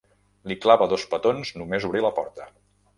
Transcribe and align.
Li 0.51 0.57
clava 0.63 0.87
dos 0.95 1.05
petons 1.13 1.55
només 1.61 1.89
obrir 1.91 2.05
la 2.09 2.15
porta. 2.21 2.53